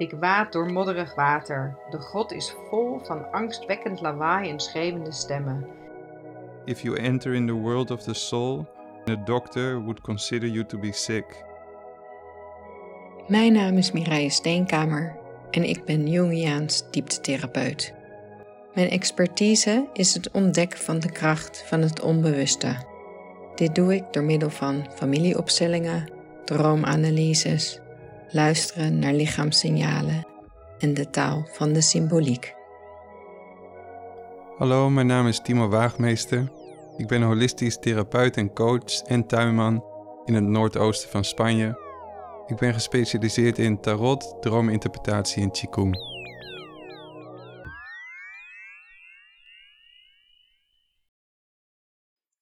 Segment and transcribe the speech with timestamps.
[0.00, 1.76] Ik waad door modderig water.
[1.90, 5.66] De grot is vol van angstwekkend lawaai en schreeuwende stemmen.
[6.64, 8.66] If you enter in the world of the soul,
[9.08, 11.44] a doctor would consider you to be sick.
[13.26, 15.16] Mijn naam is Mireille Steenkamer
[15.50, 17.94] en ik ben Jungiaans dieptetherapeut.
[18.74, 22.76] Mijn expertise is het ontdekken van de kracht van het onbewuste.
[23.54, 26.10] Dit doe ik door middel van familieopstellingen,
[26.44, 27.80] droomanalyses,
[28.32, 30.26] luisteren naar lichaamssignalen
[30.78, 32.54] en de taal van de symboliek.
[34.58, 36.52] Hallo, mijn naam is Timo Waagmeester.
[36.96, 39.84] Ik ben holistisch therapeut en coach en tuinman
[40.24, 41.88] in het noordoosten van Spanje.
[42.46, 45.96] Ik ben gespecialiseerd in tarot, droominterpretatie en qigong.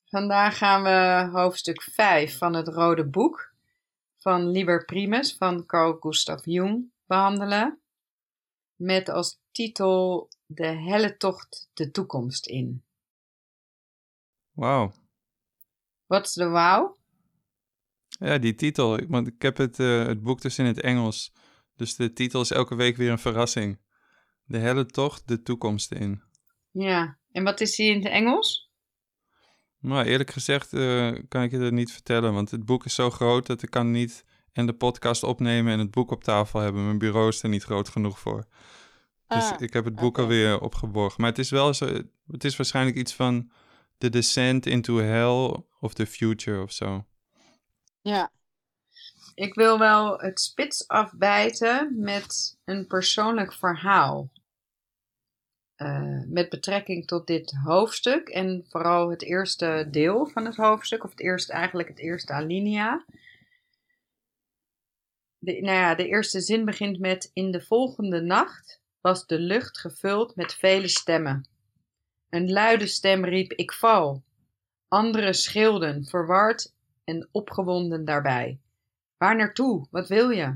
[0.09, 3.53] Vandaag gaan we hoofdstuk 5 van het Rode Boek
[4.19, 7.81] van Liber Primus van Carl Gustav Jung behandelen.
[8.75, 12.85] Met als titel De helle tocht de toekomst in.
[14.53, 14.93] Wauw.
[16.07, 16.97] Wat is de wauw?
[18.09, 19.07] Ja, die titel.
[19.07, 21.33] Want ik heb het, eh, het boek dus in het Engels.
[21.77, 23.81] Dus de titel is elke week weer een verrassing.
[24.45, 26.23] De helle tocht de toekomst in.
[26.71, 28.68] Ja, en wat is die in het Engels?
[29.81, 33.11] Nou, eerlijk gezegd eh, kan ik je dat niet vertellen, want het boek is zo
[33.11, 36.85] groot dat ik kan niet en de podcast opnemen en het boek op tafel hebben.
[36.85, 38.47] Mijn bureau is er niet groot genoeg voor.
[39.29, 41.21] Dus Ah, ik heb het boek alweer opgeborgen.
[41.21, 41.87] Maar het is wel zo,
[42.31, 43.51] het is waarschijnlijk iets van
[43.99, 47.05] The Descent into Hell of the Future of zo.
[48.01, 48.31] Ja.
[49.35, 54.31] Ik wil wel het spits afbijten met een persoonlijk verhaal.
[55.79, 61.11] Eh, met betrekking tot dit hoofdstuk en vooral het eerste deel van het hoofdstuk, of
[61.11, 63.05] het eerste, eigenlijk het eerste alinea.
[65.39, 69.79] De, nou ja, de eerste zin begint met: In de volgende nacht was de lucht
[69.79, 71.49] gevuld met vele stemmen.
[72.29, 74.23] Een luide stem riep: Ik val.
[74.89, 78.61] Anderen schreeuwden, verward en opgewonden daarbij.
[79.17, 79.87] Waar naartoe?
[79.91, 80.55] Wat wil je?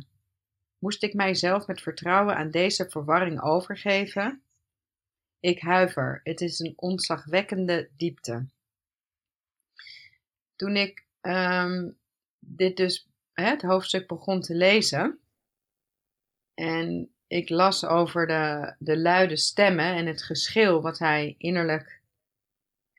[0.78, 4.42] Moest ik mijzelf met vertrouwen aan deze verwarring overgeven?
[5.42, 8.47] Ik huiver, het is een ontzagwekkende diepte.
[10.56, 11.91] Toen ik ehm,
[12.38, 15.20] dit dus, het hoofdstuk begon te lezen,
[16.54, 22.00] en ik las over de, de luide stemmen en het geschil wat hij innerlijk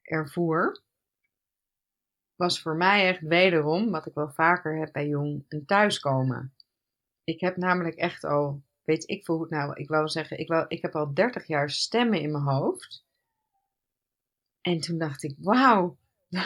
[0.02, 0.82] ervoer,
[2.36, 6.54] was voor mij echt wederom, wat ik wel vaker heb bij Jong, een thuiskomen.
[7.24, 10.48] Ik heb namelijk echt al, weet ik veel hoe het nou, ik wou zeggen, ik,
[10.48, 13.06] wou, ik heb al 30 jaar stemmen in mijn hoofd.
[14.62, 15.98] En toen dacht ik, wauw.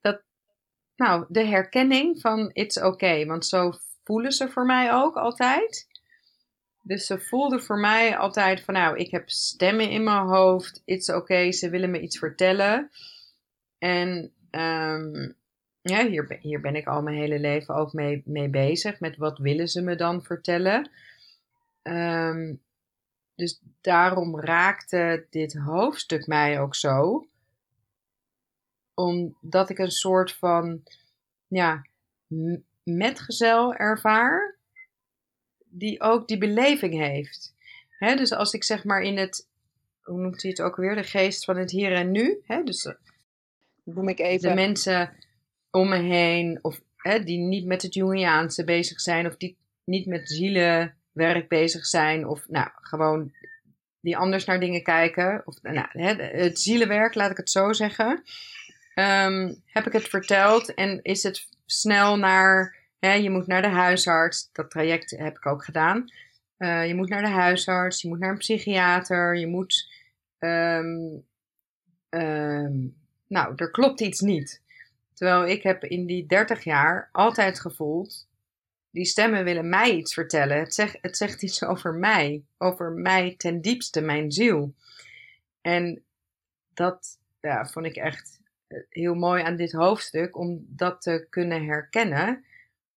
[0.00, 0.22] dat,
[0.96, 3.72] nou, de herkenning van it's okay, want zo
[4.04, 5.86] voelen ze voor mij ook altijd.
[6.82, 11.08] Dus ze voelden voor mij altijd van, nou, ik heb stemmen in mijn hoofd, it's
[11.08, 12.90] okay, ze willen me iets vertellen.
[13.78, 15.32] En ehm,
[15.88, 19.00] ja, hier, ben- hier ben ik al mijn hele leven ook mee, mee bezig.
[19.00, 20.90] Met wat willen ze me dan vertellen?
[21.82, 22.54] Ehm,
[23.34, 27.26] dus daarom raakte dit hoofdstuk mij ook zo.
[28.94, 30.82] Omdat ik een soort van
[31.46, 31.86] ja,
[32.82, 34.54] metgezel ervaar.
[35.68, 37.54] Die ook die beleving heeft.
[37.98, 39.48] Hè, dus als ik zeg maar in het,
[40.02, 40.94] hoe noemt hij het ook weer?
[40.94, 42.42] De geest van het hier en nu.
[42.46, 42.94] Hè, dus eh,
[43.82, 44.48] Noem ik even.
[44.48, 45.12] de mensen
[45.76, 50.06] om me heen, of hè, die niet met het Jungiaanse bezig zijn, of die niet
[50.06, 53.32] met zielenwerk bezig zijn, of nou, gewoon
[54.00, 58.22] die anders naar dingen kijken, of nou, hè, het zielenwerk, laat ik het zo zeggen,
[58.96, 63.68] Ehm, heb ik het verteld en is het snel naar, hè, je moet naar de
[63.68, 66.04] huisarts, dat traject heb ik ook gedaan.
[66.56, 69.94] Eh, je moet naar de huisarts, je moet naar een psychiater, je moet.
[70.38, 71.18] ehm,
[72.08, 72.74] ehm,
[73.26, 74.62] nou, er klopt iets niet.
[75.16, 78.28] Terwijl ik heb in die 30 jaar altijd gevoeld,
[78.90, 80.58] die stemmen willen mij iets vertellen.
[80.58, 84.74] Het zegt, het zegt iets over mij, over mij ten diepste, mijn ziel.
[85.60, 86.04] En
[86.74, 91.64] dat ja, vond ik echt eh, heel mooi aan dit hoofdstuk, om dat te kunnen
[91.64, 92.44] herkennen.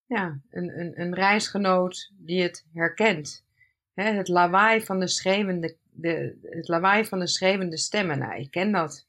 [0.06, 3.46] Ja, een, een, een reisgenoot die het herkent.
[3.94, 8.20] Het lawaai van de schreeuwende, de, het lawaai van de schreeuwende stemmen.
[8.20, 9.08] Nou, ik ken dat.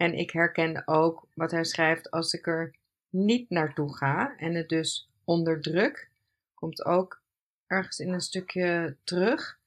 [0.00, 2.74] En ik herken ook wat hij schrijft als ik er
[3.08, 6.08] niet naartoe ga en het dus onderdruk,
[6.54, 7.22] komt ook
[7.66, 9.58] ergens in een stukje terug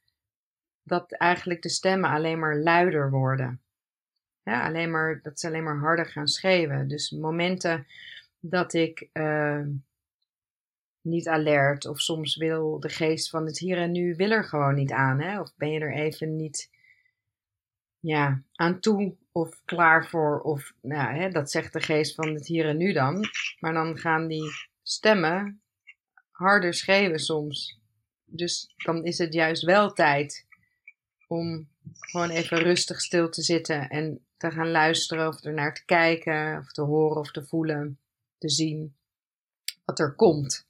[0.84, 3.62] dat eigenlijk de stemmen alleen maar luider worden.
[4.44, 6.88] Alleen maar, dat ze alleen maar harder gaan schreeuwen.
[6.88, 7.88] Dus momenten
[8.40, 9.66] dat ik, eh,
[11.02, 11.86] niet alert.
[11.86, 15.20] Of soms wil de geest van het hier en nu wil er gewoon niet aan.
[15.20, 15.40] Hè?
[15.40, 16.70] Of ben je er even niet
[18.00, 20.42] ja, aan toe of klaar voor.
[20.42, 23.26] Of nou, hè, dat zegt de geest van het hier en nu dan.
[23.60, 24.52] Maar dan gaan die
[24.84, 25.62] stemmen
[26.32, 27.80] harder schreeuwen soms.
[28.26, 30.46] Dus dan is het juist wel tijd
[31.28, 31.68] om
[32.00, 36.58] gewoon even rustig stil te zitten en te gaan luisteren of er naar te kijken
[36.58, 38.00] of te horen of te voelen,
[38.38, 38.96] te zien
[39.86, 40.66] wat er komt.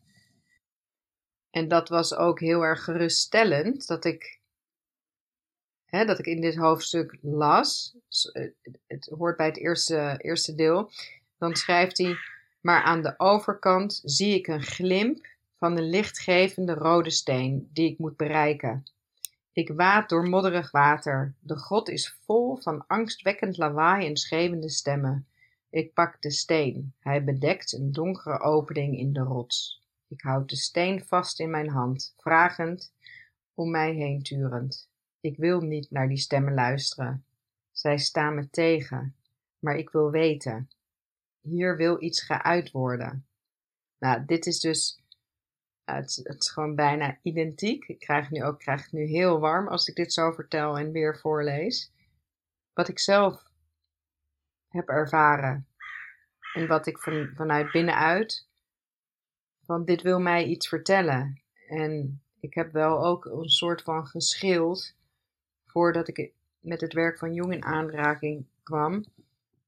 [1.49, 4.39] En dat was ook heel erg geruststellend dat ik,
[5.95, 7.95] hè, dat ik in dit hoofdstuk las.
[8.31, 8.49] Eh,
[8.87, 10.91] het hoort bij het eerste, eerste deel.
[11.37, 12.15] Dan schrijft hij,
[12.61, 17.97] maar aan de overkant zie ik een glimp van een lichtgevende rode steen die ik
[17.97, 18.83] moet bereiken.
[19.51, 21.33] Ik waad door modderig water.
[21.39, 25.27] De grot is vol van angstwekkend lawaai en schreeuwende stemmen.
[25.69, 26.93] Ik pak de steen.
[26.99, 29.81] Hij bedekt een donkere opening in de rots.
[30.07, 32.93] Ik houd de steen vast in mijn hand, vragend,
[33.53, 34.91] om mij heen turend.
[35.23, 37.25] Ik wil niet naar die stemmen luisteren.
[37.71, 39.15] Zij staan me tegen,
[39.59, 40.69] maar ik wil weten.
[41.41, 43.27] Hier wil iets geuit worden.
[43.97, 45.03] Nou, dit is dus
[45.83, 47.87] het, het, is gewoon bijna identiek.
[47.87, 50.91] Ik krijg nu ook krijg het nu heel warm als ik dit zo vertel en
[50.91, 51.91] weer voorlees.
[52.73, 53.43] Wat ik zelf
[54.67, 55.67] heb ervaren.
[56.53, 58.47] En wat ik van, vanuit binnenuit.
[59.65, 61.41] Van dit wil mij iets vertellen.
[61.67, 65.01] En ik heb wel ook een soort van geschild.
[65.73, 69.05] Voordat ik met het werk van Jong in aanraking kwam.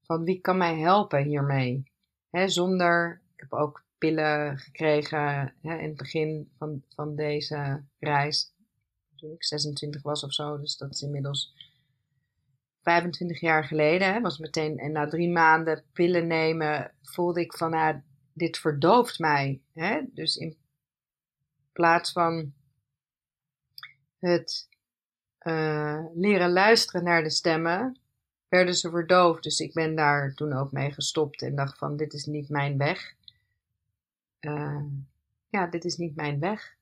[0.02, 1.90] Van wie kan mij helpen hiermee?
[2.30, 3.20] He, zonder.
[3.34, 8.52] Ik heb ook pillen gekregen in het begin van, van deze reis.
[9.16, 10.58] Toen ik 26 was of zo.
[10.58, 11.54] Dus dat is inmiddels
[12.82, 14.22] 25 jaar geleden.
[14.22, 18.00] Was meteen, en na drie maanden pillen nemen voelde ik van, nou,
[18.32, 19.60] dit verdooft mij.
[20.12, 20.56] Dus in
[21.72, 22.52] plaats van
[24.18, 24.68] het
[25.46, 27.96] uh, leren luisteren naar de stemmen,
[28.48, 29.42] werden ze verdoofd.
[29.42, 32.78] Dus ik ben daar toen ook mee gestopt en dacht van, dit is niet mijn
[32.78, 33.14] weg.
[34.40, 34.82] Uh,
[35.48, 36.74] ja, dit is niet mijn weg.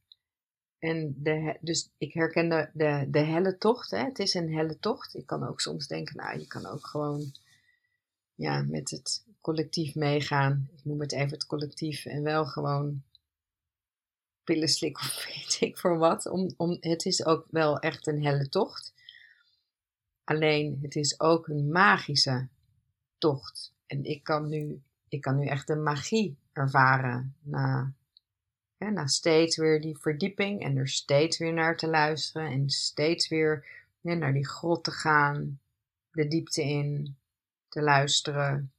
[0.79, 3.91] En de, dus ik herkende de, de helle tocht.
[3.91, 4.05] Hè?
[4.05, 5.15] Het is een helle tocht.
[5.15, 7.33] Ik kan ook soms denken, nou, je kan ook gewoon
[8.35, 10.69] ja, met het collectief meegaan.
[10.77, 12.05] Ik noem het even het collectief.
[12.05, 13.03] En wel gewoon
[14.45, 16.27] pillen slikken of weet ik voor wat.
[16.27, 18.95] Om, om, het is ook wel echt een helle tocht.
[20.25, 22.49] Alleen, het is ook een magische
[23.19, 23.73] tocht.
[23.87, 27.37] En ik kan nu, ik kan nu echt de magie ervaren.
[27.43, 27.93] Na,
[28.79, 33.67] na steeds weer die verdieping en er steeds weer naar te luisteren en steeds weer
[34.01, 35.61] naar die grot te gaan,
[36.11, 37.17] de diepte in,
[37.69, 38.73] te luisteren.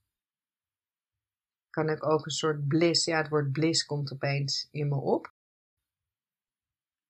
[1.69, 5.33] Kan ik ook een soort bliss, ja, het woord bliss komt opeens in me op.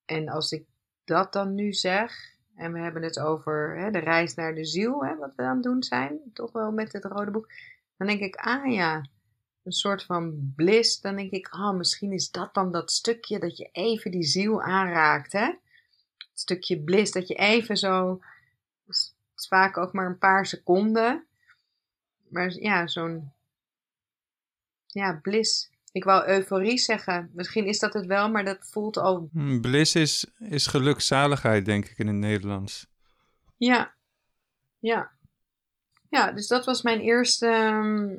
[0.05, 0.65] En als ik
[1.03, 5.05] dat dan nu zeg, en we hebben het over hè, de reis naar de ziel,
[5.05, 7.51] hè, wat we aan het doen zijn, toch wel met het rode boek,
[7.97, 9.05] dan denk ik, ah ja,
[9.63, 13.57] een soort van bliss, dan denk ik, oh, misschien is dat dan dat stukje dat
[13.57, 15.45] je even die ziel aanraakt, hè?
[16.17, 18.19] Het stukje bliss, dat je even zo,
[18.85, 21.25] het is vaak ook maar een paar seconden,
[22.29, 23.31] maar ja, zo'n,
[24.87, 25.73] ja, bliss.
[25.95, 29.29] Ik wou euforie zeggen, misschien is dat het wel, maar dat voelt al...
[29.31, 32.87] Hmm, bliss is, is gelukzaligheid, denk ik, in het Nederlands.
[33.57, 33.93] Ja,
[34.79, 35.11] ja.
[36.09, 37.47] Ja, dus dat was mijn eerste...
[37.47, 38.15] Ehm,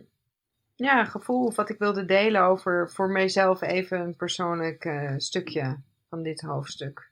[0.75, 6.23] ja, gevoel wat ik wilde delen over voor mijzelf even een persoonlijk uh, stukje van
[6.23, 7.11] dit hoofdstuk.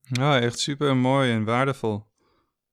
[0.00, 2.06] Ja, echt super mooi en waardevol.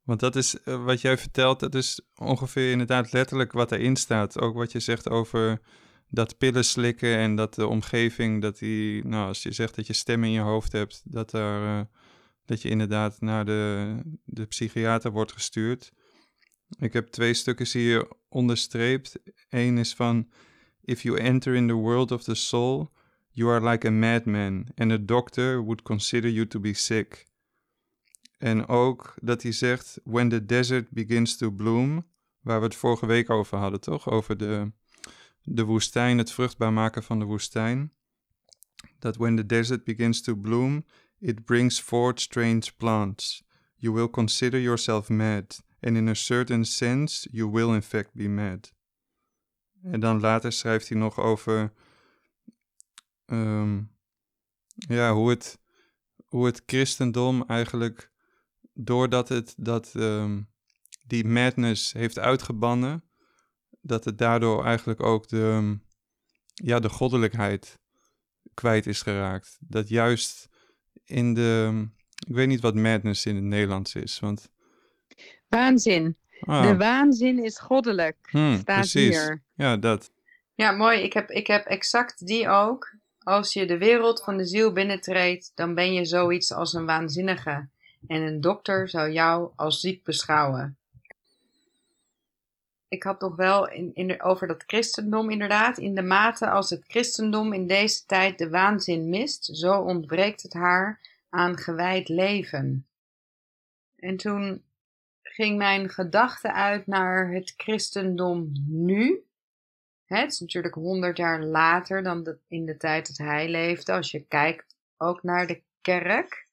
[0.03, 4.39] Want dat is uh, wat jij vertelt, dat is ongeveer inderdaad letterlijk wat erin staat.
[4.39, 5.61] Ook wat je zegt over
[6.09, 9.93] dat pillen slikken en dat de omgeving, dat die, nou, als je zegt dat je
[9.93, 11.85] stem in je hoofd hebt, dat, daar, uh,
[12.45, 13.95] dat je inderdaad naar de,
[14.25, 15.91] de psychiater wordt gestuurd.
[16.79, 19.19] Ik heb twee stukken hier onderstreept.
[19.49, 20.29] Eén is van:
[20.81, 22.91] If you enter in the world of the soul,
[23.31, 27.25] you are like a madman, and a doctor would consider you to be sick.
[28.37, 32.05] En ook dat hij zegt: When the desert begins to bloom,
[32.39, 34.09] waar we het vorige week over hadden, toch?
[34.09, 34.71] Over de,
[35.49, 37.91] de woestijn, het vruchtbaar maken van de woestijn.
[38.99, 40.85] Dat when the desert begins to bloom,
[41.19, 43.43] it brings forth strange plants.
[43.75, 48.27] You will consider yourself mad And in a certain sense, you will in fact be
[48.27, 48.73] mad.
[49.83, 51.73] En dan later schrijft hij nog over
[53.25, 53.91] um,
[54.75, 55.59] ja, hoe, het,
[56.25, 58.11] hoe het christendom eigenlijk,
[58.73, 60.49] doordat het dat, um,
[61.03, 63.03] die madness heeft uitgebannen,
[63.87, 65.77] dat het daardoor eigenlijk ook de,
[66.53, 67.79] ja, de goddelijkheid
[68.53, 69.57] kwijt is geraakt.
[69.59, 70.49] Dat juist
[71.05, 71.85] in de.
[72.27, 74.19] Ik weet niet wat madness in het Nederlands is.
[74.19, 74.49] Want,
[75.49, 76.17] Waanzin.
[76.39, 78.17] ah, De waanzin is goddelijk.
[78.29, 79.09] hmm, Staat precies.
[79.17, 79.43] hier.
[79.55, 80.11] Ja, dat.
[80.55, 80.99] Ja, mooi.
[81.01, 82.95] Ik heb, ik heb exact die ook.
[83.19, 87.67] Als je de wereld van de ziel binnentreedt, dan ben je zoiets als een waanzinnige.
[88.07, 90.77] En een dokter zou jou als ziek beschouwen.
[92.87, 95.77] Ik had nog wel in, in over dat christendom inderdaad.
[95.77, 100.53] In de mate als het christendom in deze tijd de waanzin mist, zo ontbreekt het
[100.53, 102.87] haar aan gewijd leven.
[103.95, 104.63] En toen
[105.21, 109.25] ging mijn gedachte uit naar het christendom nu.
[110.05, 113.91] Het is natuurlijk honderd jaar later dan in de tijd dat hij leefde.
[113.91, 116.46] Als je kijkt ook naar de kerk.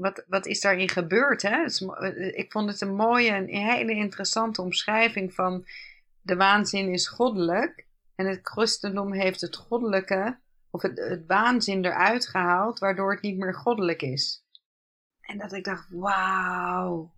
[0.00, 1.42] Wat, wat is daarin gebeurd?
[1.42, 1.64] Hè?
[1.64, 5.66] Eh, ik vond het een mooie en een hele interessante omschrijving van
[6.20, 7.86] de waanzin is goddelijk.
[8.14, 10.38] En het christendom heeft het goddelijke,
[10.70, 14.44] of het, het waanzin eruit gehaald, waardoor het niet meer goddelijk is.
[15.20, 17.12] En dat ik dacht, wauw.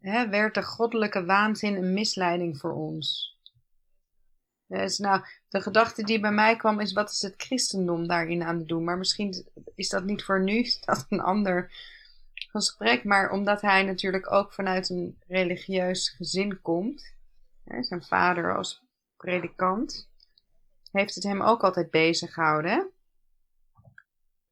[0.00, 3.37] Hè, werd de goddelijke waanzin een misleiding voor ons?
[4.68, 8.58] Dus nou, de gedachte die bij mij kwam is, wat is het christendom daarin aan
[8.58, 8.84] het doen?
[8.84, 11.72] Maar misschien is dat niet voor nu, is dat een ander
[12.34, 13.04] gesprek.
[13.04, 17.14] Maar omdat hij natuurlijk ook vanuit een religieus gezin komt,
[17.64, 18.82] hè, zijn vader als
[19.16, 20.08] predikant,
[20.90, 22.70] heeft het hem ook altijd bezig gehouden.
[22.70, 22.82] hè?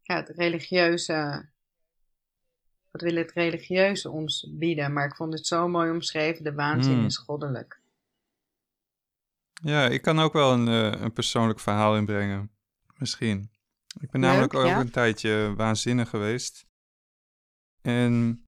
[0.02, 1.48] Ja, het religieuze,
[2.90, 4.92] wat wil het religieuze ons bieden?
[4.92, 7.04] Maar ik vond het zo mooi omschreven, de waanzin Hmm.
[7.04, 7.80] is goddelijk.
[9.62, 12.50] Ja, ik kan ook wel een, eh, een persoonlijk verhaal inbrengen.
[12.96, 13.50] Misschien.
[14.00, 14.80] Ik ben Leuk, namelijk ook ja.
[14.80, 16.66] een tijdje waanzinnig geweest.
[17.82, 18.44] En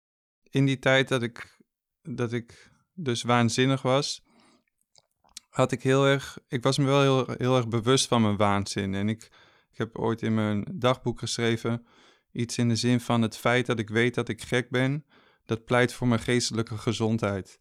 [0.43, 1.59] in die tijd dat ik,
[2.03, 4.23] dat ik dus waanzinnig was,
[5.49, 6.39] had ik heel erg.
[6.49, 8.95] Ik was me wel heel, heel erg bewust van mijn waanzin.
[8.95, 9.23] En ik,
[9.71, 11.87] ik heb ooit in mijn dagboek geschreven
[12.35, 15.05] iets in de zin van het feit dat ik weet dat ik gek ben,
[15.45, 17.61] dat pleit voor mijn geestelijke gezondheid.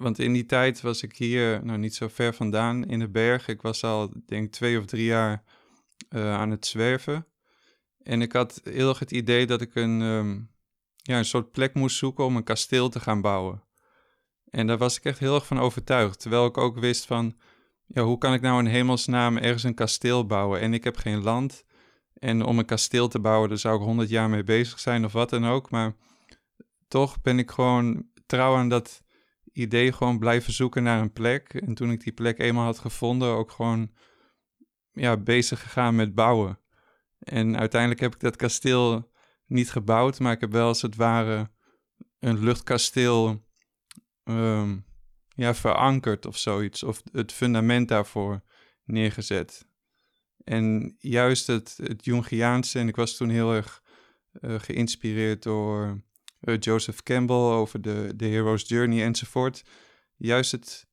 [0.00, 3.48] Want in die tijd was ik hier, nou niet zo ver vandaan, in de berg.
[3.48, 5.42] Ik was al, denk twee of drie jaar
[6.08, 7.26] eh, aan het zwerven.
[8.02, 10.40] En ik had heel erg het idee dat ik een, ehm,
[10.96, 13.62] ja, een soort plek moest zoeken om een kasteel te gaan bouwen.
[14.50, 16.20] En daar was ik echt heel erg van overtuigd.
[16.20, 17.36] Terwijl ik ook wist van,
[17.86, 20.60] ja, hoe kan ik nou in hemelsnaam ergens een kasteel bouwen?
[20.60, 21.64] En ik heb geen land.
[22.14, 25.12] En om een kasteel te bouwen, daar zou ik honderd jaar mee bezig zijn of
[25.12, 25.70] wat dan ook.
[25.70, 25.94] Maar
[26.88, 29.02] toch ben ik gewoon trouw aan dat
[29.60, 31.54] idee gewoon blijven zoeken naar een plek.
[31.54, 33.90] En toen ik die plek eenmaal had gevonden, ook gewoon
[34.92, 36.58] ja, bezig gegaan met bouwen.
[37.18, 39.10] En uiteindelijk heb ik dat kasteel
[39.46, 41.50] niet gebouwd, maar ik heb wel als het ware
[42.18, 43.46] een luchtkasteel
[44.24, 44.78] ehm,
[45.34, 46.82] ja, verankerd of zoiets.
[46.82, 48.42] Of het fundament daarvoor
[48.84, 49.68] neergezet.
[50.44, 53.82] En juist het, het Jungiaanse, en ik was toen heel erg
[54.32, 56.02] eh, geïnspireerd door
[56.40, 59.64] eh, Joseph Campbell over de, de Hero's Journey enzovoort.
[60.16, 60.86] Juist het,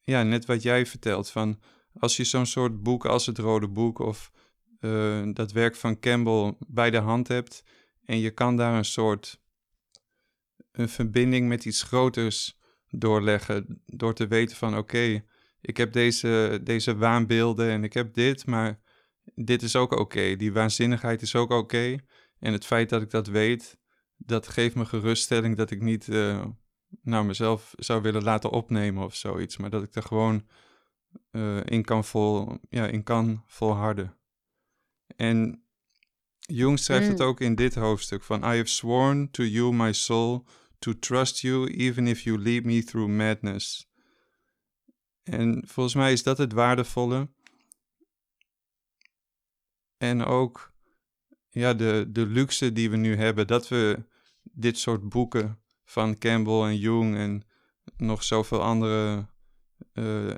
[0.00, 1.60] ja, net wat jij vertelt, van
[1.98, 4.30] als je zo'n soort boek als het Rode Boek of
[4.80, 7.64] eh, dat werk van Campbell bij de hand hebt
[8.04, 9.40] en je kan daar een soort
[10.72, 12.58] een verbinding met iets groters
[12.88, 15.24] doorleggen door te weten van oké,
[15.60, 18.80] ik heb deze, deze waanbeelden en ik heb dit, maar
[19.34, 20.36] dit is ook oké.
[20.36, 21.96] Die waanzinnigheid is ook oké.
[22.38, 23.78] En het feit dat ik dat weet,
[24.26, 26.44] dat geeft me geruststelling dat ik niet eh,
[27.02, 29.56] nou, mezelf zou willen laten opnemen of zoiets.
[29.56, 30.46] Maar dat ik er gewoon
[31.30, 34.16] eh, in, kan vol, ja, in kan volharden.
[35.16, 35.64] En
[36.38, 37.26] Jung schrijft het Mm.
[37.26, 40.46] ook in dit hoofdstuk van I have sworn to you my soul
[40.78, 43.88] to trust you even if you lead me through madness.
[45.22, 47.28] En volgens mij is dat het waardevolle.
[49.96, 50.72] En ook
[51.48, 54.04] ja, de, de luxe die we nu hebben, dat we
[54.60, 57.42] dit soort boeken van Campbell en Jung en
[57.96, 59.26] nog zoveel andere,
[59.92, 60.34] eh,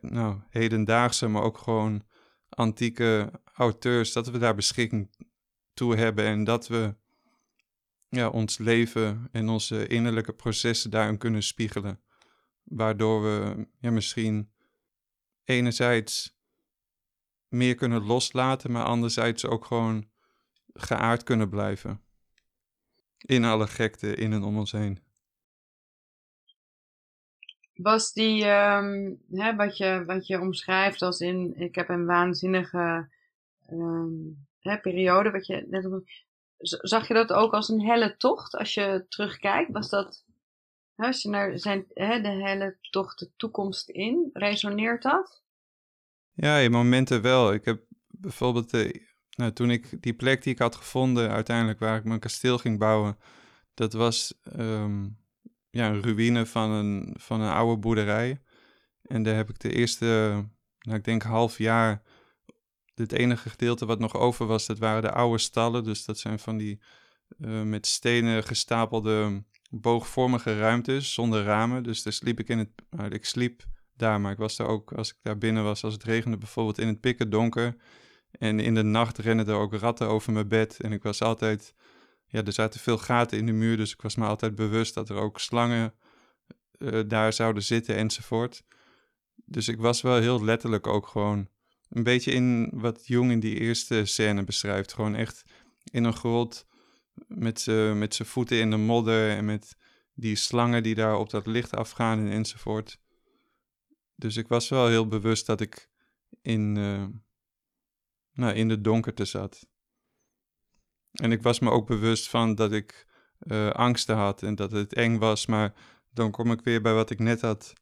[0.00, 2.06] nou, hedendaagse, maar ook gewoon
[2.48, 5.10] antieke auteurs, dat we daar beschikking
[5.74, 6.96] toe hebben en dat we
[8.08, 12.00] ja, ons leven en onze innerlijke processen daarin kunnen spiegelen.
[12.62, 14.52] Waardoor we ja, misschien
[15.44, 16.36] enerzijds
[17.48, 20.10] meer kunnen loslaten, maar anderzijds ook gewoon
[20.72, 22.00] geaard kunnen blijven.
[23.22, 24.98] In alle gekte in en om ons heen.
[27.74, 33.08] Was die, ehm, hè, wat, je, wat je omschrijft als in, ik heb een waanzinnige
[33.66, 34.12] ehm,
[34.58, 36.04] hè, periode, wat je net op,
[36.58, 39.72] zag je dat ook als een helle tocht als je terugkijkt?
[39.72, 40.24] Was dat,
[40.94, 45.42] hè, als je naar zijn, hè, de helle tocht de toekomst in, resoneert dat?
[46.32, 47.52] Ja, in momenten wel.
[47.52, 48.90] Ik heb bijvoorbeeld, uh,
[49.36, 52.78] nou, toen ik die plek die ik had gevonden, uiteindelijk waar ik mijn kasteel ging
[52.78, 53.18] bouwen,
[53.74, 55.04] dat was ehm,
[55.70, 58.40] ja, een ruïne van een, van een oude boerderij.
[59.02, 60.06] En daar heb ik de eerste,
[60.78, 62.02] nou, ik denk half jaar,
[62.94, 65.84] het enige gedeelte wat nog over was, dat waren de oude stallen.
[65.84, 66.80] Dus dat zijn van die
[67.38, 71.82] uh, met stenen gestapelde boogvormige ruimtes zonder ramen.
[71.82, 73.64] Dus daar sliep ik in het, nou, ik sliep
[73.96, 76.78] daar, maar ik was daar ook, als ik daar binnen was, als het regende bijvoorbeeld,
[76.78, 77.76] in het pikken donker.
[78.38, 80.80] En in de nacht rennen er ook ratten over mijn bed.
[80.80, 81.74] En ik was altijd,
[82.26, 85.08] ja, er zaten veel gaten in de muur, dus ik was me altijd bewust dat
[85.08, 85.94] er ook slangen
[86.78, 88.64] uh, daar zouden zitten enzovoort.
[89.44, 91.48] Dus ik was wel heel letterlijk ook gewoon
[91.88, 94.92] een beetje in wat Jong in die eerste scène beschrijft.
[94.92, 95.44] Gewoon echt
[95.84, 96.66] in een grot
[97.28, 99.76] met zijn voeten in de modder en met
[100.14, 103.00] die slangen die daar op dat licht afgaan en enzovoort.
[104.16, 105.88] Dus ik was wel heel bewust dat ik
[106.42, 107.04] in, uh,
[108.32, 109.66] nou, in de donkerte zat.
[111.12, 113.06] En ik was me ook bewust van dat ik
[113.46, 115.46] uh, angsten had en dat het eng was.
[115.46, 115.74] Maar
[116.10, 117.72] dan kom ik weer bij wat ik net had,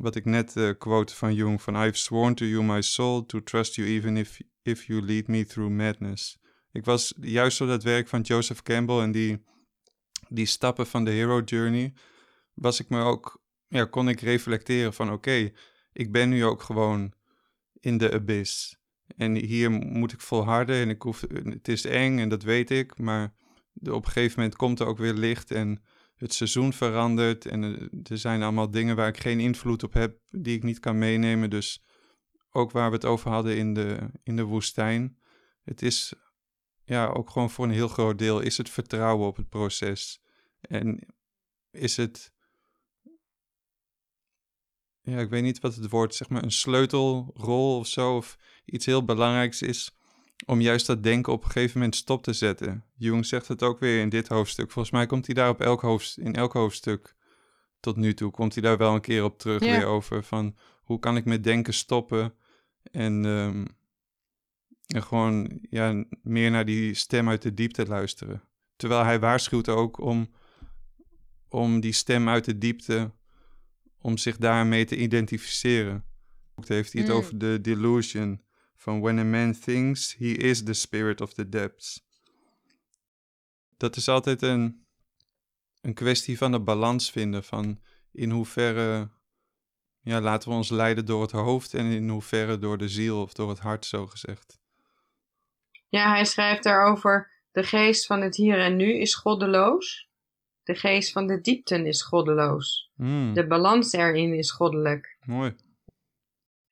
[0.00, 3.42] wat ik net uh, quote van Jung: van I've sworn to you my soul to
[3.42, 6.38] trust you even if, if you lead me through madness.
[6.72, 9.44] Ik was juist door dat werk van Joseph Campbell en die,
[10.28, 11.94] die stappen van de hero journey,
[12.54, 15.52] was ik me ook, ja, kon ik reflecteren van oké,
[15.92, 17.12] ik ben nu ook gewoon
[17.80, 18.77] in de abyss.
[19.16, 22.98] En hier moet ik volharden en ik hoef, het is eng en dat weet ik,
[22.98, 23.34] maar
[23.82, 25.82] op een gegeven moment komt er ook weer licht en
[26.14, 27.62] het seizoen verandert en
[28.02, 31.50] er zijn allemaal dingen waar ik geen invloed op heb, die ik niet kan meenemen.
[31.50, 31.84] Dus
[32.50, 35.18] ook waar we het over hadden in de, in de woestijn.
[35.62, 36.14] Het is
[36.84, 40.20] ja, ook gewoon voor een heel groot deel is het vertrouwen op het proces.
[40.60, 41.06] En
[41.70, 42.32] is het
[45.08, 48.38] ja, ik weet niet wat het woord, zeg maar, een sleutelrol of zo, of
[48.70, 49.98] iets heel belangrijks is
[50.46, 52.84] om juist dat denken op een gegeven moment stop te zetten.
[52.96, 54.70] Jung zegt het ook weer in dit hoofdstuk.
[54.70, 57.14] Volgens mij komt hij daar op elk hoofdstuk, in elk hoofdstuk
[57.80, 60.98] tot nu toe, komt hij daar wel een keer op terug weer over van hoe
[60.98, 62.34] kan ik met denken stoppen
[62.82, 63.66] en, um,
[64.86, 68.42] en gewoon ja, meer naar die stem uit de diepte luisteren.
[68.76, 70.30] Terwijl hij waarschuwt ook om,
[71.48, 73.12] om die stem uit de diepte
[74.00, 76.04] om zich daarmee te identificeren.
[76.54, 77.16] Ook heeft hij het mm.
[77.16, 78.42] over de delusion
[78.78, 82.06] van when a man thinks he is the spirit of the depths.
[83.76, 84.86] Dat is altijd een,
[85.80, 87.80] een kwestie van de balans vinden van
[88.12, 89.10] in hoeverre
[90.08, 93.32] ja, laten we ons leiden door het hoofd en in hoeverre door de ziel of
[93.32, 94.58] door het hart, zo gezegd.
[95.88, 100.08] Ja, hij schrijft daarover: de geest van het hier en nu is goddeloos.
[100.62, 102.90] De geest van de diepten is goddeloos.
[102.94, 103.34] Hmm.
[103.34, 105.16] De balans erin is goddelijk.
[105.24, 105.56] Mooi.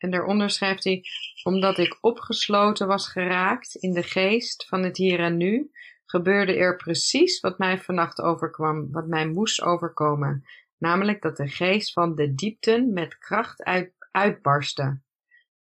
[0.07, 1.05] En daaronder schrijft hij:
[1.42, 5.71] Omdat ik opgesloten was geraakt in de geest van het hier en nu,
[6.05, 10.45] gebeurde er precies wat mij vannacht overkwam, wat mij moest overkomen.
[10.79, 15.01] Namelijk dat de geest van de diepten met kracht uit, uitbarstte.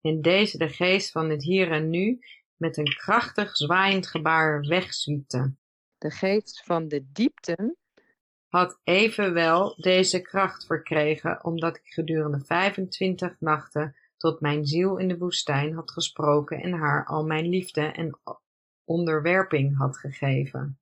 [0.01, 2.19] En deze de geest van het hier en nu
[2.55, 5.55] met een krachtig zwaaiend gebaar wegzwiepte.
[5.97, 7.77] De geest van de diepten
[8.47, 15.17] had evenwel deze kracht verkregen omdat ik gedurende 25 nachten tot mijn ziel in de
[15.17, 18.19] woestijn had gesproken en haar al mijn liefde en
[18.85, 20.79] onderwerping had gegeven.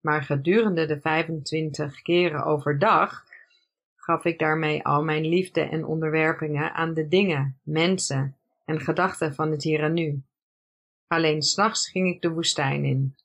[0.00, 3.24] Maar gedurende de 25 keren overdag
[3.96, 9.50] gaf ik daarmee al mijn liefde en onderwerpingen aan de dingen, mensen en gedachten van
[9.50, 10.22] het hier en nu.
[11.06, 13.16] Alleen s'nachts ging ik de woestijn in.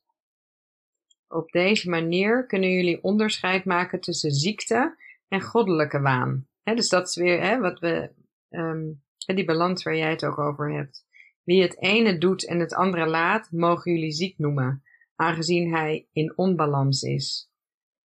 [1.28, 4.96] Op deze manier kunnen jullie onderscheid maken tussen ziekte
[5.28, 6.46] en goddelijke waan.
[6.62, 8.10] dus dat is weer wat we,
[8.50, 11.06] um, die balans waar jij het ook over hebt.
[11.44, 14.82] Wie het ene doet en het andere laat, mogen jullie ziek noemen,
[15.14, 17.50] aangezien hij in onbalans is.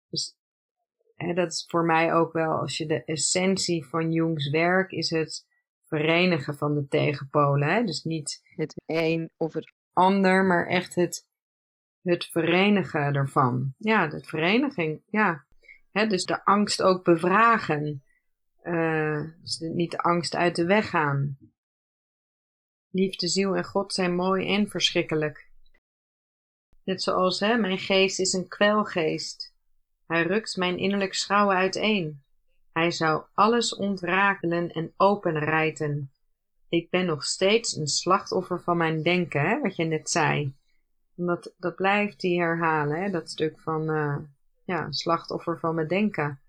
[0.09, 0.35] Dus
[1.35, 5.45] dat is voor mij ook wel, als je de essentie van Jungs werk is het
[5.87, 7.85] verenigen van de tegenpolen.
[7.85, 11.29] Dus niet het een of het ander, maar echt het
[12.01, 13.73] het verenigen ervan.
[13.77, 15.45] Ja, de vereniging, ja.
[15.91, 18.03] dus de angst ook bevragen.
[18.63, 19.23] Uh,
[19.59, 21.37] niet de angst uit de weg gaan.
[22.89, 25.49] Liefde, ziel en God zijn mooi en verschrikkelijk.
[26.83, 29.55] Net zoals hè, mijn geest is een kwelgeest.
[30.07, 32.23] Hij rukt mijn innerlijk schouwen uiteen.
[32.73, 36.11] Hij zou alles ontrakelen en openrijten.
[36.69, 40.55] Ik ben nog steeds een slachtoffer van mijn denken, hè, wat je net zei
[41.25, 43.09] dat, dat blijft hij herhalen, hè?
[43.09, 44.17] dat stuk van uh,
[44.63, 46.40] ja, slachtoffer van mijn denken.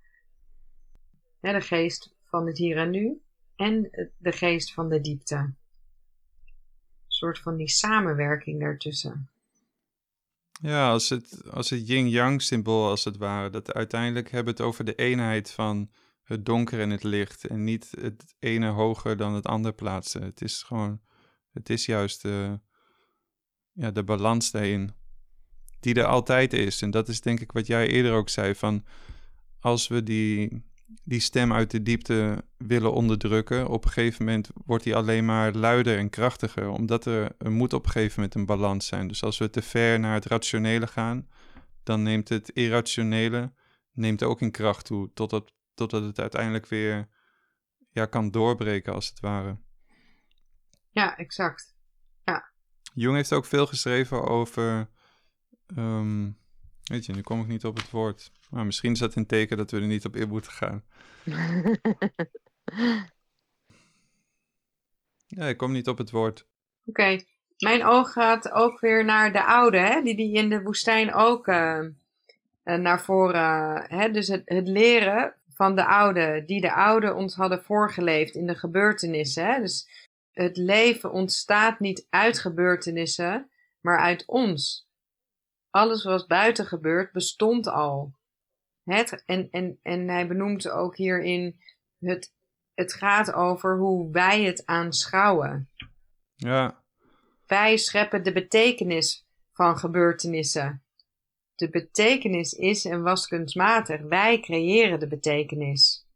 [1.51, 3.23] De geest van het hier en nu
[3.57, 5.55] en de geest van de diepte.
[7.07, 9.31] soort van die samenwerking daartussen.
[10.61, 13.51] Ja, als het, als het yin-yang symbool als het ware.
[13.51, 15.91] Dat uiteindelijk hebben we het over de eenheid van
[16.23, 17.47] het donker en het licht.
[17.47, 20.23] En niet het ene hoger dan het andere plaatsen.
[20.23, 21.01] Het is gewoon,
[21.53, 22.61] het is juist de,
[23.73, 24.95] ja, de balans daarin.
[25.81, 26.83] Die er altijd is.
[26.83, 28.55] En dat is denk ik wat jij eerder ook zei.
[28.55, 28.85] Van
[29.61, 30.65] als we die,
[31.05, 35.53] die stem uit de diepte willen onderdrukken, op een gegeven moment wordt die alleen maar
[35.53, 39.09] luider en krachtiger, omdat er, er moet op een gegeven moment een balans zijn.
[39.09, 41.29] Dus als we te ver naar het rationele gaan,
[41.83, 43.53] dan neemt het irrationele
[43.93, 47.09] neemt ook in kracht toe, totdat, totdat het uiteindelijk weer
[47.91, 49.59] ja, kan doorbreken, als het ware.
[50.91, 51.75] Ja, exact.
[52.25, 52.53] Ja.
[52.95, 54.91] Jung heeft ook veel geschreven over.
[55.77, 56.31] ehm,
[56.85, 58.33] weet je, nu kom ik niet op het woord.
[58.51, 60.85] Maar misschien is dat een teken dat we er niet op in moeten gaan.
[65.37, 66.47] Ja, ik kom niet op het woord.
[66.87, 67.25] Oké,
[67.59, 70.03] mijn oog gaat ook weer naar de oude, hè?
[70.03, 73.85] die die in de woestijn ook eh, eh, naar voren.
[73.89, 74.11] Hè?
[74.11, 78.55] Dus het, het leren van de oude, die de oude ons hadden voorgeleefd in de
[78.55, 79.47] gebeurtenissen.
[79.47, 79.61] Hè?
[79.61, 79.89] Dus
[80.33, 84.89] het leven ontstaat niet uit gebeurtenissen, maar uit ons.
[85.73, 88.15] Alles wat buiten gebeurt, bestond al.
[88.85, 91.61] Het, en, en, en hij benoemt ook hierin,
[91.99, 92.35] het,
[92.75, 95.71] het gaat over hoe wij het aanschouwen.
[96.35, 96.85] Ja,
[97.47, 100.85] Wij scheppen de betekenis van gebeurtenissen.
[101.55, 104.01] De betekenis is en was kunstmatig.
[104.01, 106.07] Wij creëren de betekenis.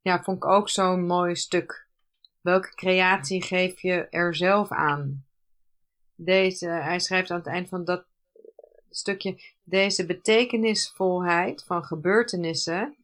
[0.00, 1.88] Ja, vond ik ook zo'n mooi stuk.
[2.40, 5.26] Welke creatie geef je er zelf aan?
[6.14, 8.06] Deze, hij schrijft aan het eind van dat
[8.96, 12.96] stukje, deze betekenisvolheid van gebeurtenissen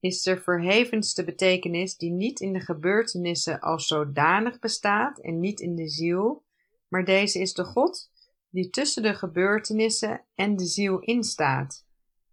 [0.00, 5.76] is de verhevenste betekenis die niet in de gebeurtenissen als zodanig bestaat en niet in
[5.76, 6.44] de ziel,
[6.88, 8.10] maar deze is de God
[8.50, 11.84] die tussen de gebeurtenissen en de ziel instaat.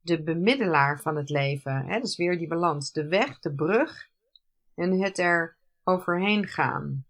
[0.01, 4.09] De bemiddelaar van het leven, hè, dus weer die balans, de weg, de brug
[4.75, 7.05] en het er overheen gaan.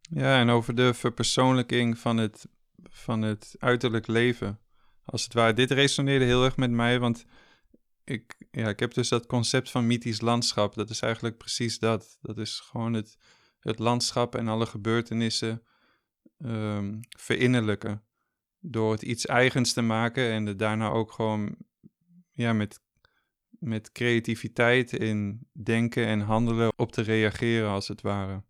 [0.00, 2.46] ja, en over de verpersoonlijking van het,
[2.90, 4.60] van het uiterlijk leven.
[5.04, 7.24] Als het ware, dit resoneerde heel erg met mij, want
[8.04, 10.74] ik, ja, ik heb dus dat concept van mythisch landschap.
[10.74, 12.18] Dat is eigenlijk precies dat.
[12.20, 13.16] Dat is gewoon het,
[13.58, 15.62] het landschap en alle gebeurtenissen
[16.38, 18.04] ehm verinnerlijken.
[18.60, 21.56] Door het iets eigens te maken en er daarna ook gewoon
[22.32, 22.80] ja, met,
[23.48, 28.42] met creativiteit in denken en handelen op te reageren, als het ware.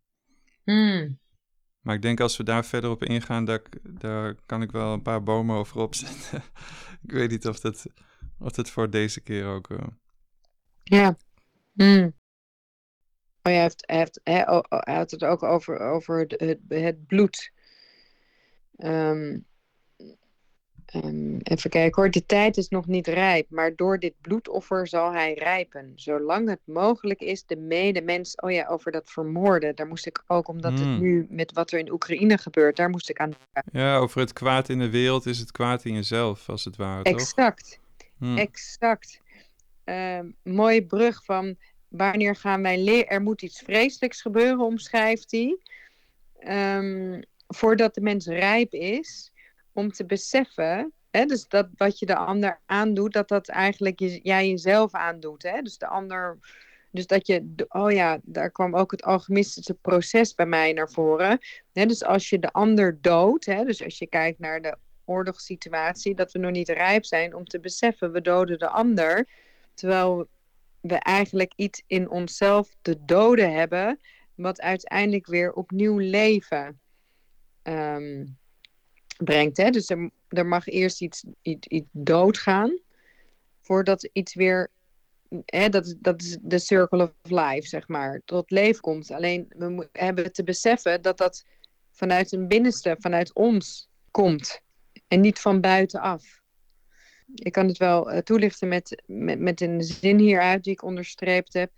[0.64, 1.18] Hmm.
[1.85, 5.03] Maar ik denk als we daar verder op ingaan, daar, daar kan ik wel een
[5.03, 6.42] paar bomen over opzetten.
[7.07, 7.87] ik weet niet of dat,
[8.38, 9.70] of dat voor deze keer ook.
[9.70, 9.87] eh,
[10.83, 11.16] Ja.
[11.73, 12.14] Hmm.
[13.42, 14.42] Oh, hij, heeft, hij, heeft, hij,
[14.94, 17.53] had het ook over, over het, het, bloed.
[18.77, 19.38] Ehm,
[20.94, 22.11] ehm, even kijken hoor.
[22.11, 25.92] De tijd is nog niet rijp, maar door dit bloedoffer zal hij rijpen.
[25.96, 28.35] Zolang het mogelijk is, de medemens.
[28.35, 29.74] Oh ja, over dat vermoorden.
[29.76, 30.90] Daar moest ik ook, omdat Hmm.
[30.90, 33.80] het nu met wat er in Oekraïne gebeurt, daar moest ik aan denken.
[33.80, 37.02] ja, over het kwaad in de wereld is het kwaad in jezelf, als het ware,
[37.02, 37.12] toch?
[37.12, 37.78] Exact.
[38.18, 38.37] Hm.
[38.37, 39.20] Exact.
[39.85, 41.57] Ehm, mooie brug van
[41.88, 43.09] wanneer gaan wij leren.
[43.09, 45.59] Er moet iets vreselijks gebeuren, omschrijft hij.
[46.38, 49.33] Ehm, voordat de mens rijp is
[49.74, 50.92] om te beseffen.
[51.10, 55.42] Hè, dus dat wat je de ander aandoet, dat dat eigenlijk je, jij jezelf aandoet.
[55.42, 55.62] Hè?
[55.62, 56.38] Dus de ander.
[56.90, 61.38] Dus dat je, oh ja, daar kwam ook het alchemistische proces bij mij naar voren.
[61.72, 66.14] Hè, dus als je de ander doodt, hè, dus als je kijkt naar de oorlogssituatie,
[66.14, 69.28] dat we nog niet rijp zijn om te beseffen, we doden de ander,
[69.74, 70.28] terwijl
[70.80, 74.00] we eigenlijk iets in onszelf te doden hebben,
[74.34, 76.80] wat uiteindelijk weer opnieuw leven
[77.62, 78.24] ehm,
[79.16, 79.57] brengt.
[79.57, 79.70] Hè?
[79.70, 82.79] Dus er, er mag eerst iets, iets, iets doodgaan,
[83.61, 84.70] voordat iets weer,
[85.44, 89.11] hè, dat, dat is de circle of life, zeg maar, tot leven komt.
[89.11, 91.44] Alleen we hebben te beseffen dat dat
[91.90, 94.61] vanuit een binnenste, vanuit ons komt.
[95.09, 96.42] En niet van buitenaf.
[97.35, 101.53] Ik kan het wel eh, toelichten met, met, met een zin hieruit die ik onderstreept
[101.53, 101.70] heb.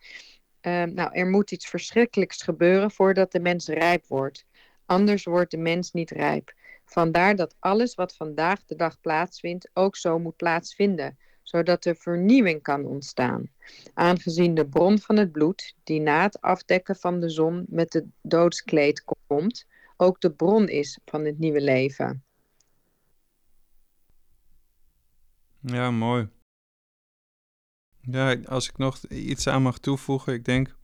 [0.60, 4.44] Ehm, nou, er moet iets verschrikkelijks gebeuren voordat de mens rijp wordt.
[4.86, 6.54] Anders wordt de mens niet rijp.
[6.86, 12.62] Vandaar dat alles wat vandaag de dag plaatsvindt ook zo moet plaatsvinden, zodat er vernieuwing
[12.62, 13.50] kan ontstaan.
[13.94, 18.04] Aangezien de bron van het bloed, die na het afdekken van de zon met het
[18.22, 22.24] doodskleed komt, ook de bron is van het nieuwe leven.
[25.60, 26.28] Ja, mooi.
[28.00, 30.76] Ja, als ik nog iets aan mag toevoegen, ik denk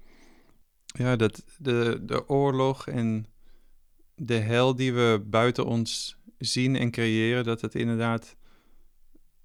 [0.85, 3.27] ja, dat de, de oorlog en
[4.15, 8.37] de hel die we buiten ons zien en creëren, dat het inderdaad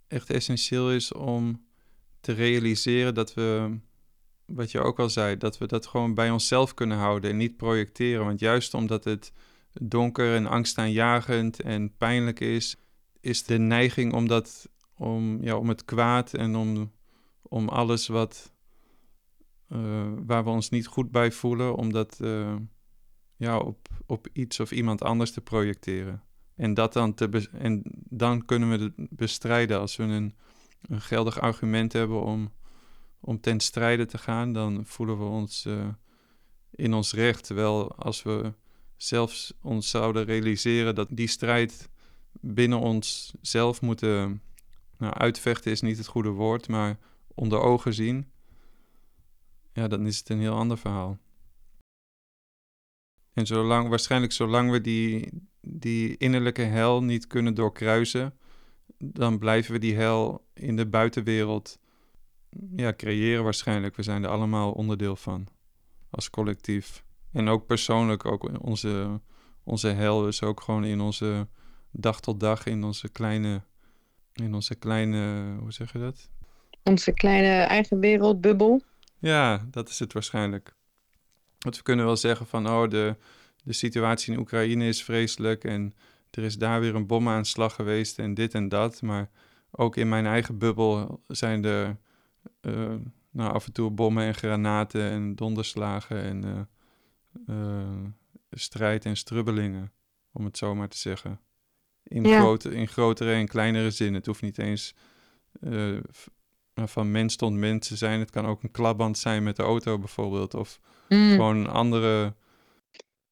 [0.08, 1.66] echt essentieel is om
[2.20, 3.78] te realiseren dat we,
[4.46, 7.58] wat je ook al zei, dat we dat gewoon bij onszelf kunnen houden en niet
[7.58, 8.26] projecteren.
[8.26, 9.32] Want juist omdat het
[9.82, 12.78] donker en angstaanjagend en pijnlijk is,
[13.20, 16.92] is de neiging om, dat, om, ja, om het kwaad en om,
[17.42, 18.54] om alles wat,
[19.70, 22.56] uh, waar we ons niet goed bij voelen, om dat uh,
[23.38, 26.24] ja, op, op iets of iemand anders te projecteren.
[26.56, 29.80] En, dat dan, te en dan kunnen we het bestrijden.
[29.80, 30.36] Als we een,
[30.82, 32.52] een geldig argument hebben om,
[33.20, 35.88] om ten strijde te gaan, dan voelen we ons uh,
[36.72, 37.46] in ons recht.
[37.46, 38.54] Terwijl als we
[38.96, 41.90] zelfs ons zouden realiseren dat die strijd
[42.32, 44.42] binnen ons zelf moeten
[44.98, 46.98] nou, uitvechten is niet het goede woord, maar
[47.36, 48.32] onder ogen zien,
[49.74, 51.18] ja, dan is het een heel ander verhaal.
[53.38, 55.30] En zolang, waarschijnlijk zolang we die,
[55.62, 58.34] die innerlijke hel niet kunnen doorkruisen,
[58.98, 61.80] dan blijven we die hel in de buitenwereld
[62.76, 63.96] ja, creëren waarschijnlijk.
[63.96, 65.48] We zijn er allemaal onderdeel van,
[66.10, 67.04] als collectief.
[67.32, 69.22] En ook persoonlijk, ook onze,
[69.64, 71.48] onze hel is ook gewoon in onze
[71.92, 73.62] dag tot dag, in onze kleine,
[74.34, 76.30] in onze kleine, hoe zeg je dat?
[76.84, 78.82] Onze kleine eigen wereldbubbel.
[79.20, 80.76] Ja, dat is het waarschijnlijk.
[81.68, 83.16] Want we kunnen wel zeggen van, oh, de,
[83.64, 85.94] de situatie in Oekraïne is vreselijk en
[86.30, 89.02] er is daar weer een bomaanslag geweest en dit en dat.
[89.02, 89.30] Maar
[89.72, 91.98] ook in mijn eigen bubbel zijn er
[92.62, 92.96] uh,
[93.32, 96.60] nou, af en toe bommen en granaten en donderslagen en uh,
[97.56, 98.10] uh,
[98.52, 99.92] strijd en strubbelingen,
[100.32, 101.40] om het zo maar te zeggen.
[102.04, 104.14] In, grote, in grotere en kleinere zin.
[104.14, 104.96] Het hoeft niet eens
[106.86, 108.20] van mens tot mens te zijn.
[108.20, 110.54] Het kan ook een klapband zijn met de auto bijvoorbeeld.
[110.54, 111.32] Of mm.
[111.32, 112.34] gewoon andere.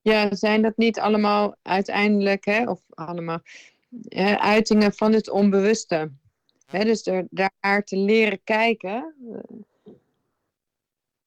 [0.02, 3.40] Ja, zijn dat niet allemaal uiteindelijk, hè, of allemaal
[4.08, 6.12] hè, uitingen van het onbewuste?
[6.66, 9.14] Hè, dus er, daar te leren kijken.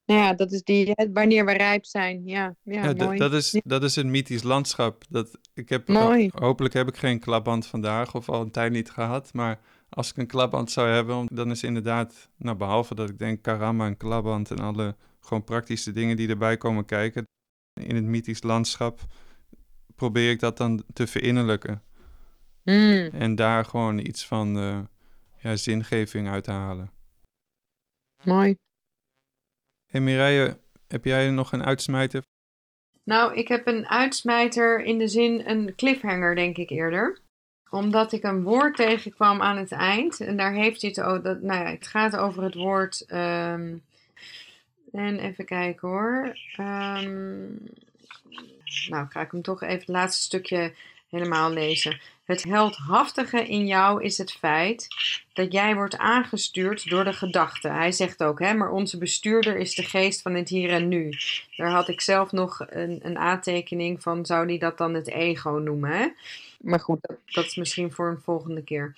[0.04, 2.22] Nou ja, dat is die, wanneer we rijp zijn.
[2.24, 3.18] Ja, ja, ja mooi.
[3.18, 5.04] Dat is, dat is een mythisch landschap.
[5.08, 6.30] Dat, ik heb, mooi.
[6.34, 9.32] Hopelijk heb ik geen klapband vandaag of al een tijd niet gehad.
[9.32, 13.42] Maar als ik een klapband zou hebben, dan is inderdaad, nou behalve dat ik denk
[13.42, 14.96] karama en klapband en alle
[15.28, 17.24] gewoon praktische dingen die erbij komen kijken
[17.80, 19.00] in het mythisch landschap,
[19.94, 21.82] probeer ik dat dan te verinnerlijken.
[22.64, 23.08] Mm.
[23.12, 24.80] En daar gewoon iets van uh,
[25.38, 26.90] ja, zingeving uit te halen.
[28.24, 28.56] Mooi.
[29.86, 32.22] En Mireille, heb jij nog een uitsmijter?
[33.04, 37.20] Nou, ik heb een uitsmijter in de zin een cliffhanger, denk ik eerder
[37.70, 40.20] omdat ik een woord tegenkwam aan het eind.
[40.20, 41.22] En daar heeft hij het over.
[41.22, 43.06] Dat, nou ja, het gaat over het woord.
[43.12, 43.82] Um,
[44.92, 46.38] en even kijken hoor.
[46.60, 47.58] Um,
[48.88, 50.72] nou, ga ik hem toch even het laatste stukje
[51.08, 52.00] helemaal lezen.
[52.24, 54.88] Het heldhaftige in jou is het feit
[55.32, 57.68] dat jij wordt aangestuurd door de gedachte.
[57.68, 61.12] Hij zegt ook, hè, maar onze bestuurder is de geest van het hier en nu.
[61.56, 65.50] Daar had ik zelf nog een, een aantekening van, zou die dat dan het ego
[65.50, 65.90] noemen?
[65.90, 66.08] Hè?
[66.60, 68.96] Maar goed, dat, dat is misschien voor een volgende keer.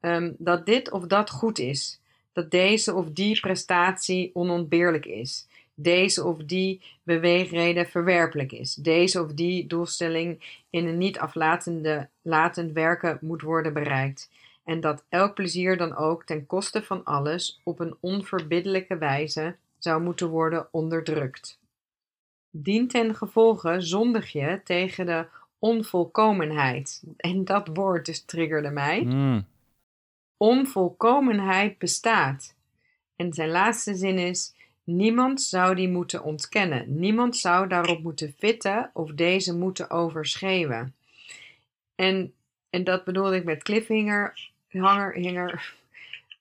[0.00, 2.00] Um, dat dit of dat goed is.
[2.32, 5.48] Dat deze of die prestatie onontbeerlijk is.
[5.74, 8.74] Deze of die beweegreden verwerpelijk is.
[8.74, 14.30] Deze of die doelstelling in een niet aflatende latend werken moet worden bereikt.
[14.64, 20.02] En dat elk plezier dan ook ten koste van alles op een onverbiddelijke wijze zou
[20.02, 21.58] moeten worden onderdrukt.
[22.50, 25.26] Dien ten gevolge zondig je tegen de
[25.58, 27.02] onvolkomenheid.
[27.16, 29.02] En dat woord dus triggerde mij.
[29.02, 29.46] Mm.
[30.42, 32.54] Onvolkomenheid bestaat.
[33.16, 36.98] En zijn laatste zin is: niemand zou die moeten ontkennen.
[36.98, 40.94] Niemand zou daarop moeten vitten of deze moeten overschreeuwen.
[41.94, 42.34] En,
[42.70, 45.74] en dat bedoelde ik met cliffhanger, hanger, hinger,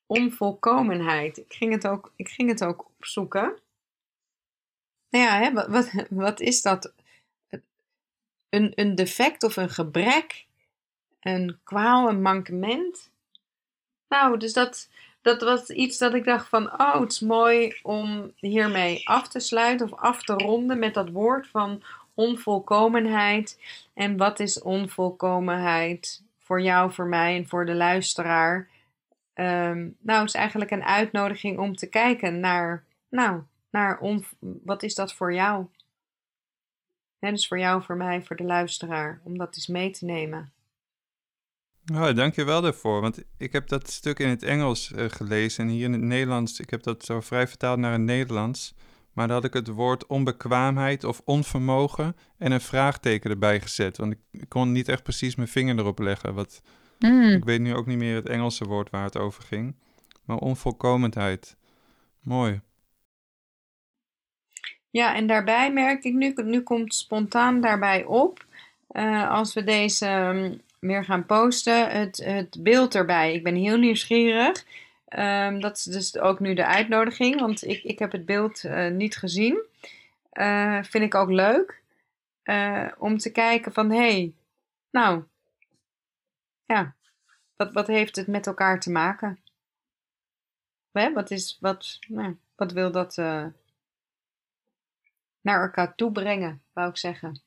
[0.05, 1.37] onvolkomenheid.
[1.37, 3.59] Ik ging het ook, ik ging het ook opzoeken.
[5.09, 6.93] Nou ja, hè, wat, wat, wat is dat?
[8.49, 10.45] een, een defect of een gebrek,
[11.19, 13.09] een kwaal, een mankement.
[14.09, 14.89] Nou, dus dat,
[15.21, 19.39] dat was iets dat ik dacht van, oh, het is mooi om hiermee af te
[19.39, 23.59] sluiten of af te ronden met dat woord van onvolkomenheid.
[23.93, 28.67] En wat is onvolkomenheid voor jou, voor mij en voor de luisteraar?
[29.33, 34.83] Um, nou, het is eigenlijk een uitnodiging om te kijken naar, nou, naar on, wat
[34.83, 35.65] is dat voor jou?
[37.19, 40.51] Hè, dus voor jou, voor mij, voor de luisteraar, om dat eens mee te nemen.
[41.93, 45.63] Oh, dank je wel daarvoor, want ik heb dat stuk in het Engels uh, gelezen
[45.63, 48.73] en hier in het Nederlands, ik heb dat zo vrij vertaald naar het Nederlands.
[49.13, 53.97] Maar dan had ik het woord onbekwaamheid of onvermogen en een vraagteken erbij gezet.
[53.97, 56.33] Want ik, ik kon niet echt precies mijn vinger erop leggen.
[56.33, 56.61] Wat,
[56.99, 57.29] Hmm.
[57.29, 59.75] Ik weet nu ook niet meer het Engelse woord waar het over ging.
[60.25, 61.57] Maar onvolkomenheid.
[62.19, 62.61] Mooi.
[64.89, 68.45] Ja, en daarbij merk ik nu, nu komt spontaan daarbij op,
[68.87, 73.33] eh, als we deze weer gaan posten, het, het beeld erbij.
[73.33, 74.65] Ik ben heel nieuwsgierig.
[75.05, 78.87] Ehm, dat is dus ook nu de uitnodiging, want ik, ik heb het beeld eh,
[78.91, 79.63] niet gezien.
[80.31, 81.77] Eh, vind ik ook leuk.
[82.43, 84.33] eh, om te kijken van, hé, hey,
[84.91, 85.23] nou,
[86.65, 86.95] ja,
[87.55, 89.39] wat, wat heeft het met elkaar te maken?
[90.91, 93.15] Wat, is, wat, nou, wat wil dat
[95.41, 97.41] naar elkaar toe brengen, wou ik zeggen.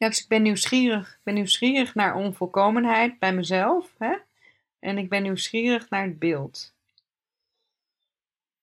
[0.00, 1.08] Ja, dus ik ben nieuwsgierig.
[1.08, 3.94] Ik ben nieuwsgierig naar onvolkomenheid bij mezelf.
[3.98, 4.16] Hè?
[4.78, 6.74] En ik ben nieuwsgierig naar het beeld.